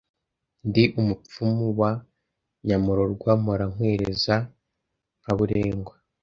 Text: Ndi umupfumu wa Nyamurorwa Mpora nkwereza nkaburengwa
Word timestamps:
Ndi 0.67 0.83
umupfumu 0.99 1.65
wa 1.79 1.91
Nyamurorwa 2.67 3.31
Mpora 3.41 3.65
nkwereza 3.71 4.35
nkaburengwa 5.19 5.95